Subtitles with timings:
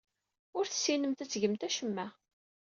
[0.57, 2.07] Ur tessinemt ad tgemt acemma.